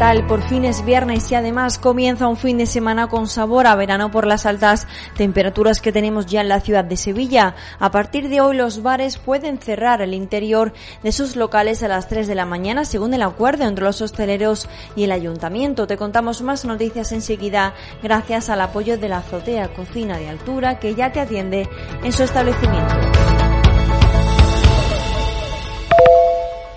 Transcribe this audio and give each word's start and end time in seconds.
Por 0.00 0.40
fin 0.40 0.64
es 0.64 0.82
viernes 0.82 1.30
y 1.30 1.34
además 1.34 1.76
comienza 1.76 2.26
un 2.26 2.38
fin 2.38 2.56
de 2.56 2.64
semana 2.64 3.08
con 3.08 3.26
sabor 3.26 3.66
a 3.66 3.74
verano 3.74 4.10
por 4.10 4.26
las 4.26 4.46
altas 4.46 4.86
temperaturas 5.14 5.82
que 5.82 5.92
tenemos 5.92 6.24
ya 6.24 6.40
en 6.40 6.48
la 6.48 6.62
ciudad 6.62 6.86
de 6.86 6.96
Sevilla. 6.96 7.54
A 7.78 7.90
partir 7.90 8.30
de 8.30 8.40
hoy 8.40 8.56
los 8.56 8.82
bares 8.82 9.18
pueden 9.18 9.58
cerrar 9.58 10.00
el 10.00 10.14
interior 10.14 10.72
de 11.02 11.12
sus 11.12 11.36
locales 11.36 11.82
a 11.82 11.88
las 11.88 12.08
3 12.08 12.26
de 12.28 12.34
la 12.34 12.46
mañana 12.46 12.86
según 12.86 13.12
el 13.12 13.20
acuerdo 13.20 13.64
entre 13.64 13.84
los 13.84 14.00
hosteleros 14.00 14.70
y 14.96 15.04
el 15.04 15.12
ayuntamiento. 15.12 15.86
Te 15.86 15.98
contamos 15.98 16.40
más 16.40 16.64
noticias 16.64 17.12
enseguida 17.12 17.74
gracias 18.02 18.48
al 18.48 18.62
apoyo 18.62 18.96
de 18.96 19.10
la 19.10 19.18
azotea 19.18 19.68
cocina 19.74 20.16
de 20.16 20.30
altura 20.30 20.78
que 20.78 20.94
ya 20.94 21.12
te 21.12 21.20
atiende 21.20 21.68
en 22.02 22.12
su 22.12 22.22
establecimiento. 22.22 22.94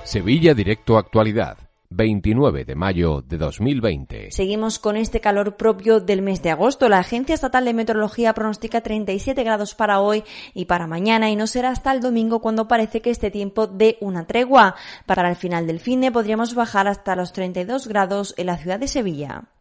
Sevilla 0.03 0.53
Directo 0.53 0.97
Actualidad. 0.97 1.62
29 1.95 2.65
de 2.65 2.75
mayo 2.75 3.21
de 3.21 3.37
2020. 3.37 4.31
Seguimos 4.31 4.79
con 4.79 4.97
este 4.97 5.19
calor 5.19 5.57
propio 5.57 5.99
del 5.99 6.21
mes 6.21 6.41
de 6.41 6.49
agosto. 6.49 6.89
La 6.89 6.99
Agencia 6.99 7.35
Estatal 7.35 7.65
de 7.65 7.73
Meteorología 7.73 8.33
pronostica 8.33 8.81
37 8.81 9.43
grados 9.43 9.75
para 9.75 9.99
hoy 9.99 10.23
y 10.55 10.65
para 10.65 10.87
mañana 10.87 11.29
y 11.29 11.35
no 11.35 11.45
será 11.45 11.69
hasta 11.69 11.91
el 11.91 12.01
domingo 12.01 12.41
cuando 12.41 12.67
parece 12.67 13.01
que 13.01 13.11
este 13.11 13.29
tiempo 13.29 13.67
dé 13.67 13.97
una 14.01 14.25
tregua. 14.25 14.75
Para 15.05 15.29
el 15.29 15.35
final 15.35 15.67
del 15.67 15.79
fin 15.79 16.01
de 16.01 16.11
podríamos 16.11 16.55
bajar 16.55 16.87
hasta 16.87 17.15
los 17.15 17.31
32 17.31 17.87
grados 17.87 18.33
en 18.37 18.47
la 18.47 18.57
ciudad 18.57 18.79
de 18.79 18.87
Sevilla. 18.87 19.52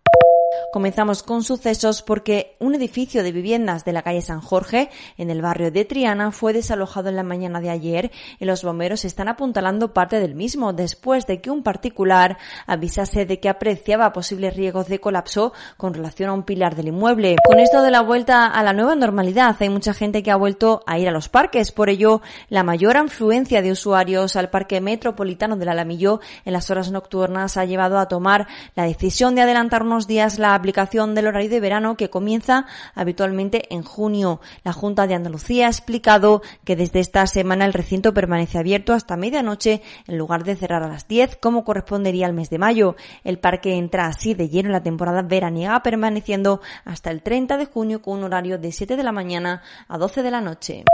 Comenzamos 0.73 1.23
con 1.23 1.43
sucesos 1.43 2.03
porque 2.03 2.57
un 2.59 2.75
edificio 2.75 3.23
de 3.23 3.33
viviendas 3.33 3.85
de 3.85 3.93
la 3.93 4.03
calle 4.03 4.23
San 4.23 4.41
Jorge, 4.41 4.91
en 5.19 5.31
el 5.31 5.43
barrio 5.43 5.71
de 5.71 5.85
Triana, 5.85 6.33
fue 6.33 6.53
desalojado 6.53 7.09
en 7.09 7.17
la 7.17 7.23
mañana 7.23 7.61
de 7.61 7.71
ayer 7.71 8.11
y 8.39 8.45
los 8.45 8.65
bomberos 8.65 9.05
están 9.05 9.29
apuntalando 9.29 9.93
parte 9.93 10.21
del 10.21 10.35
mismo 10.35 10.73
después 10.73 11.27
de 11.27 11.41
que 11.41 11.51
un 11.51 11.63
particular 11.63 12.39
avisase 12.67 13.27
de 13.27 13.41
que 13.41 13.49
apreciaba 13.49 14.13
posibles 14.13 14.57
riesgos 14.57 14.89
de 14.89 14.99
colapso 14.99 15.53
con 15.77 15.95
relación 15.95 16.31
a 16.31 16.33
un 16.33 16.43
pilar 16.43 16.75
del 16.75 16.89
inmueble. 16.89 17.37
Con 17.45 17.59
esto 17.59 17.83
de 17.83 17.91
la 17.91 18.01
vuelta 18.01 18.47
a 18.47 18.63
la 18.63 18.73
nueva 18.73 18.95
normalidad, 18.95 19.57
hay 19.61 19.69
mucha 19.69 19.95
gente 19.95 20.23
que 20.23 20.31
ha 20.31 20.37
vuelto 20.37 20.83
a 20.87 20.99
ir 20.99 21.09
a 21.09 21.13
los 21.13 21.29
parques. 21.29 21.73
Por 21.73 21.91
ello, 21.91 22.23
la 22.49 22.63
mayor 22.63 22.97
afluencia 22.97 23.63
de 23.63 23.73
usuarios 23.73 24.37
al 24.37 24.51
Parque 24.51 24.81
Metropolitano 24.81 25.57
del 25.57 25.69
Alamillo 25.69 26.21
en 26.45 26.53
las 26.53 26.71
horas 26.71 26.91
nocturnas 26.91 27.57
ha 27.57 27.65
llevado 27.65 27.99
a 27.99 28.09
tomar 28.09 28.47
la 28.75 28.85
decisión 28.85 29.35
de 29.35 29.43
adelantar 29.43 29.83
unos 29.83 30.07
días 30.07 30.39
la 30.43 30.55
aplicación 30.55 31.15
del 31.15 31.29
horario 31.29 31.49
de 31.49 31.61
verano 31.61 31.97
que 31.97 32.11
comienza 32.11 32.67
habitualmente 32.95 33.73
en 33.75 33.83
junio. 33.83 34.41
La 34.65 34.75
Junta 34.75 35.07
de 35.07 35.15
Andalucía 35.15 35.67
ha 35.67 35.71
explicado 35.71 36.43
que 36.65 36.77
desde 36.77 37.01
esta 37.01 37.27
semana 37.27 37.65
el 37.65 37.73
recinto 37.73 38.13
permanece 38.13 38.59
abierto 38.59 38.93
hasta 38.93 39.17
medianoche 39.17 39.81
en 40.07 40.19
lugar 40.19 40.45
de 40.45 40.57
cerrar 40.57 40.83
a 40.83 40.89
las 40.89 41.09
10 41.09 41.37
como 41.37 41.65
correspondería 41.65 42.27
al 42.27 42.35
mes 42.35 42.51
de 42.51 42.59
mayo. 42.59 42.97
El 43.25 43.39
parque 43.39 43.77
entra 43.77 44.07
así 44.07 44.35
de 44.35 44.49
lleno 44.49 44.69
en 44.69 44.73
la 44.73 44.83
temporada 44.83 45.23
veraniega 45.23 45.83
permaneciendo 45.83 46.61
hasta 46.85 47.11
el 47.11 47.23
30 47.23 47.57
de 47.57 47.67
junio 47.67 48.03
con 48.03 48.19
un 48.19 48.25
horario 48.25 48.59
de 48.59 48.73
7 48.73 48.97
de 48.97 49.03
la 49.03 49.13
mañana 49.13 49.63
a 49.89 49.97
12 49.97 50.23
de 50.23 50.31
la 50.31 50.41
noche. 50.41 50.85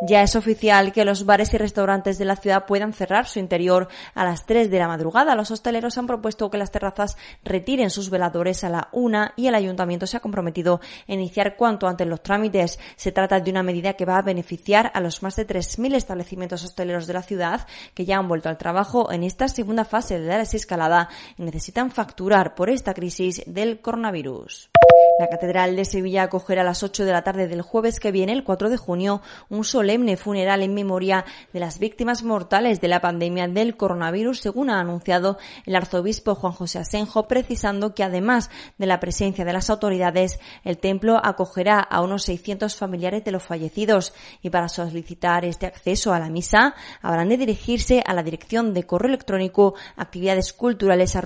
Ya 0.00 0.22
es 0.22 0.36
oficial 0.36 0.92
que 0.92 1.04
los 1.04 1.26
bares 1.26 1.52
y 1.54 1.58
restaurantes 1.58 2.18
de 2.18 2.24
la 2.24 2.36
ciudad 2.36 2.66
puedan 2.66 2.92
cerrar 2.92 3.26
su 3.26 3.40
interior 3.40 3.88
a 4.14 4.24
las 4.24 4.46
3 4.46 4.70
de 4.70 4.78
la 4.78 4.86
madrugada. 4.86 5.34
Los 5.34 5.50
hosteleros 5.50 5.98
han 5.98 6.06
propuesto 6.06 6.50
que 6.50 6.58
las 6.58 6.70
terrazas 6.70 7.16
retiren 7.42 7.90
sus 7.90 8.08
veladores 8.08 8.62
a 8.62 8.68
la 8.68 8.88
1 8.92 9.32
y 9.34 9.48
el 9.48 9.56
ayuntamiento 9.56 10.06
se 10.06 10.16
ha 10.16 10.20
comprometido 10.20 10.80
a 11.08 11.12
iniciar 11.12 11.56
cuanto 11.56 11.88
antes 11.88 12.06
los 12.06 12.22
trámites. 12.22 12.78
Se 12.94 13.10
trata 13.10 13.40
de 13.40 13.50
una 13.50 13.64
medida 13.64 13.94
que 13.94 14.04
va 14.04 14.18
a 14.18 14.22
beneficiar 14.22 14.92
a 14.94 15.00
los 15.00 15.20
más 15.24 15.34
de 15.34 15.48
3.000 15.48 15.96
establecimientos 15.96 16.62
hosteleros 16.62 17.08
de 17.08 17.14
la 17.14 17.22
ciudad 17.22 17.66
que 17.94 18.04
ya 18.04 18.18
han 18.18 18.28
vuelto 18.28 18.48
al 18.48 18.56
trabajo 18.56 19.10
en 19.10 19.24
esta 19.24 19.48
segunda 19.48 19.84
fase 19.84 20.20
de 20.20 20.28
la 20.28 20.38
desescalada 20.38 21.08
y 21.36 21.42
necesitan 21.42 21.90
facturar 21.90 22.54
por 22.54 22.70
esta 22.70 22.94
crisis 22.94 23.42
del 23.46 23.80
coronavirus. 23.80 24.70
La 25.18 25.26
Catedral 25.26 25.74
de 25.74 25.84
Sevilla 25.84 26.22
acogerá 26.22 26.62
a 26.62 26.64
las 26.64 26.84
8 26.84 27.04
de 27.04 27.10
la 27.10 27.24
tarde 27.24 27.48
del 27.48 27.62
jueves 27.62 27.98
que 27.98 28.12
viene, 28.12 28.32
el 28.32 28.44
4 28.44 28.70
de 28.70 28.76
junio, 28.76 29.20
un 29.48 29.64
solemne 29.64 30.16
funeral 30.16 30.62
en 30.62 30.74
memoria 30.74 31.24
de 31.52 31.58
las 31.58 31.80
víctimas 31.80 32.22
mortales 32.22 32.80
de 32.80 32.86
la 32.86 33.00
pandemia 33.00 33.48
del 33.48 33.76
coronavirus, 33.76 34.38
según 34.38 34.70
ha 34.70 34.78
anunciado 34.78 35.36
el 35.66 35.74
arzobispo 35.74 36.36
Juan 36.36 36.52
José 36.52 36.78
Asenjo, 36.78 37.26
precisando 37.26 37.96
que 37.96 38.04
además 38.04 38.48
de 38.78 38.86
la 38.86 39.00
presencia 39.00 39.44
de 39.44 39.52
las 39.52 39.70
autoridades, 39.70 40.38
el 40.62 40.78
templo 40.78 41.20
acogerá 41.20 41.80
a 41.80 42.00
unos 42.00 42.22
600 42.22 42.76
familiares 42.76 43.24
de 43.24 43.32
los 43.32 43.42
fallecidos. 43.42 44.14
Y 44.40 44.50
para 44.50 44.68
solicitar 44.68 45.44
este 45.44 45.66
acceso 45.66 46.14
a 46.14 46.20
la 46.20 46.30
misa 46.30 46.76
habrán 47.02 47.28
de 47.28 47.38
dirigirse 47.38 48.04
a 48.06 48.14
la 48.14 48.22
dirección 48.22 48.72
de 48.72 48.84
correo 48.84 49.08
electrónico 49.08 49.74
actividades 49.96 50.52
culturales 50.52 51.16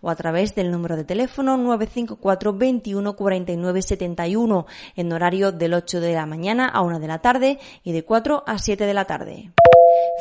o 0.00 0.10
a 0.10 0.16
través 0.16 0.54
del 0.54 0.70
número 0.70 0.96
de 0.96 1.04
teléfono 1.04 1.58
954 1.88 2.52
21 2.52 3.16
49 3.16 3.82
71 3.82 4.66
en 4.96 5.12
horario 5.12 5.52
del 5.52 5.74
8 5.74 6.00
de 6.00 6.14
la 6.14 6.26
mañana 6.26 6.68
a 6.68 6.82
1 6.82 7.00
de 7.00 7.06
la 7.08 7.18
tarde 7.18 7.58
y 7.82 7.92
de 7.92 8.04
4 8.04 8.44
a 8.46 8.58
7 8.58 8.84
de 8.86 8.94
la 8.94 9.04
tarde. 9.04 9.52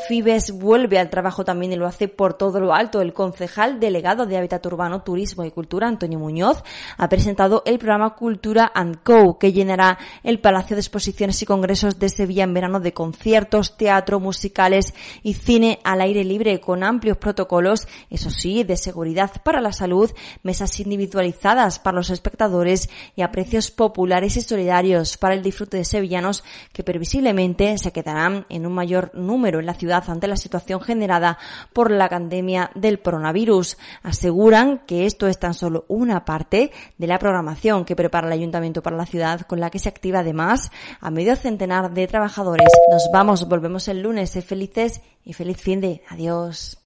Fibes 0.07 0.51
vuelve 0.51 0.99
al 0.99 1.09
trabajo 1.09 1.43
también 1.43 1.73
y 1.73 1.75
lo 1.75 1.87
hace 1.87 2.07
por 2.07 2.35
todo 2.35 2.59
lo 2.59 2.73
alto. 2.73 3.01
El 3.01 3.13
concejal 3.13 3.79
delegado 3.79 4.25
de 4.25 4.37
Hábitat 4.37 4.65
Urbano, 4.65 5.01
Turismo 5.01 5.43
y 5.43 5.51
Cultura, 5.51 5.87
Antonio 5.87 6.19
Muñoz, 6.19 6.63
ha 6.97 7.09
presentado 7.09 7.63
el 7.65 7.79
programa 7.79 8.15
Cultura 8.15 8.71
and 8.73 9.03
Co, 9.03 9.37
que 9.39 9.51
llenará 9.51 9.97
el 10.23 10.39
Palacio 10.39 10.75
de 10.75 10.81
Exposiciones 10.81 11.41
y 11.41 11.45
Congresos 11.45 11.99
de 11.99 12.09
Sevilla 12.09 12.43
en 12.43 12.53
verano 12.53 12.79
de 12.79 12.93
conciertos, 12.93 13.75
teatro, 13.75 14.19
musicales 14.19 14.93
y 15.23 15.33
cine 15.33 15.79
al 15.83 16.01
aire 16.01 16.23
libre 16.23 16.59
con 16.59 16.83
amplios 16.83 17.17
protocolos, 17.17 17.87
eso 18.09 18.29
sí, 18.29 18.63
de 18.63 18.77
seguridad 18.77 19.31
para 19.43 19.61
la 19.61 19.73
salud, 19.73 20.11
mesas 20.43 20.79
individualizadas 20.79 21.79
para 21.79 21.97
los 21.97 22.09
espectadores 22.09 22.89
y 23.15 23.21
a 23.21 23.31
precios 23.31 23.71
populares 23.71 24.37
y 24.37 24.41
solidarios 24.41 25.17
para 25.17 25.33
el 25.33 25.43
disfrute 25.43 25.77
de 25.77 25.85
sevillanos 25.85 26.43
que 26.71 26.83
previsiblemente 26.83 27.77
se 27.77 27.91
quedarán 27.91 28.45
en 28.49 28.65
un 28.65 28.73
mayor 28.73 29.11
número 29.13 29.61
la 29.67 29.75
ciudad 29.75 30.03
ante 30.09 30.27
la 30.27 30.35
situación 30.35 30.81
generada 30.81 31.37
por 31.73 31.91
la 31.91 32.09
pandemia 32.09 32.71
del 32.73 33.01
coronavirus. 33.01 33.77
Aseguran 34.01 34.79
que 34.87 35.05
esto 35.05 35.27
es 35.27 35.37
tan 35.37 35.53
solo 35.53 35.85
una 35.87 36.25
parte 36.25 36.71
de 36.97 37.07
la 37.07 37.19
programación 37.19 37.85
que 37.85 37.95
prepara 37.95 38.25
el 38.25 38.33
ayuntamiento 38.33 38.81
para 38.81 38.97
la 38.97 39.05
ciudad, 39.05 39.41
con 39.41 39.59
la 39.59 39.69
que 39.69 39.79
se 39.79 39.89
activa 39.89 40.19
además 40.19 40.71
a 40.99 41.11
medio 41.11 41.35
centenar 41.35 41.93
de 41.93 42.07
trabajadores. 42.07 42.67
Nos 42.89 43.09
vamos, 43.13 43.47
volvemos 43.47 43.87
el 43.87 44.01
lunes. 44.01 44.31
Sé 44.31 44.41
felices 44.41 45.01
y 45.23 45.33
feliz 45.33 45.57
fin 45.57 45.81
de. 45.81 46.01
Adiós. 46.09 46.79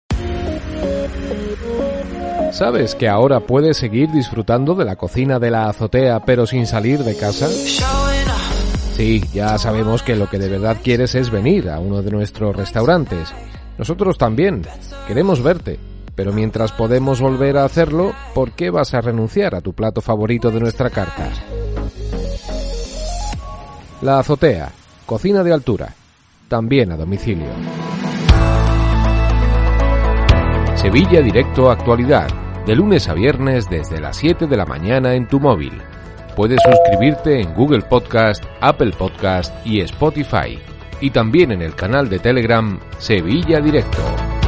¿Sabes 2.52 2.96
que 2.96 3.08
ahora 3.08 3.40
puedes 3.40 3.78
seguir 3.78 4.12
disfrutando 4.12 4.76
de 4.76 4.84
la 4.84 4.98
cocina 4.98 5.40
de 5.40 5.52
la 5.52 5.70
azotea 5.70 6.26
pero 6.26 6.46
sin 6.46 6.68
salir 6.68 7.00
de 7.04 7.16
casa? 7.16 7.48
Sí, 9.02 9.20
ya 9.34 9.58
sabemos 9.58 10.04
que 10.04 10.16
lo 10.16 10.30
que 10.30 10.38
de 10.38 10.48
verdad 10.48 10.78
quieres 10.84 11.16
es 11.16 11.32
venir 11.32 11.72
a 11.72 11.80
uno 11.80 12.04
de 12.04 12.12
nuestros 12.12 12.56
restaurantes. 12.56 13.34
Nosotros 13.80 14.16
también. 14.16 14.62
Queremos 15.08 15.42
verte. 15.42 15.80
Pero 16.14 16.32
mientras 16.34 16.72
podemos 16.72 17.20
volver 17.20 17.58
a 17.58 17.66
hacerlo, 17.66 18.14
¿por 18.36 18.52
qué 18.52 18.70
vas 18.70 18.94
a 18.94 19.02
renunciar 19.02 19.56
a 19.56 19.62
tu 19.62 19.74
plato 19.74 20.02
favorito 20.02 20.52
de 20.52 20.60
nuestra 20.60 20.92
carta? 20.92 21.32
La 24.04 24.20
azotea. 24.20 24.72
Cocina 25.08 25.44
de 25.44 25.52
altura. 25.52 25.96
También 26.48 26.92
a 26.92 26.96
domicilio. 26.96 27.50
Sevilla 30.76 31.24
Directo 31.24 31.72
Actualidad. 31.72 32.28
De 32.68 32.76
lunes 32.76 33.10
a 33.10 33.16
viernes 33.16 33.68
desde 33.68 34.00
las 34.00 34.16
7 34.18 34.46
de 34.46 34.58
la 34.58 34.68
mañana 34.68 35.16
en 35.16 35.28
tu 35.28 35.40
móvil. 35.40 35.82
Puedes 36.36 36.60
suscribirte 36.64 37.42
en 37.42 37.54
Google 37.54 37.82
Podcast, 37.82 38.44
Apple 38.62 38.92
Podcast 38.98 39.54
y 39.66 39.82
Spotify. 39.82 40.60
Y 41.02 41.10
también 41.10 41.52
en 41.52 41.62
el 41.62 41.76
canal 41.76 42.10
de 42.10 42.20
Telegram 42.20 42.80
Sevilla 43.00 43.60
Directo. 43.60 44.41